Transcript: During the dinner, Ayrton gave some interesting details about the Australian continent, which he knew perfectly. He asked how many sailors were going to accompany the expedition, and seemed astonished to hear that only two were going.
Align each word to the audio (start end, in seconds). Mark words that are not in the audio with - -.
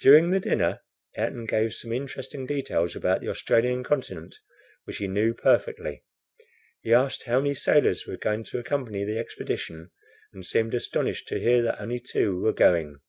During 0.00 0.30
the 0.30 0.40
dinner, 0.40 0.80
Ayrton 1.18 1.44
gave 1.44 1.74
some 1.74 1.92
interesting 1.92 2.46
details 2.46 2.96
about 2.96 3.20
the 3.20 3.28
Australian 3.28 3.84
continent, 3.84 4.38
which 4.84 4.96
he 4.96 5.06
knew 5.06 5.34
perfectly. 5.34 6.02
He 6.80 6.94
asked 6.94 7.24
how 7.24 7.40
many 7.40 7.52
sailors 7.52 8.06
were 8.06 8.16
going 8.16 8.44
to 8.44 8.58
accompany 8.58 9.04
the 9.04 9.18
expedition, 9.18 9.90
and 10.32 10.46
seemed 10.46 10.72
astonished 10.72 11.28
to 11.28 11.38
hear 11.40 11.60
that 11.60 11.78
only 11.78 11.98
two 12.00 12.40
were 12.40 12.54
going. 12.54 13.00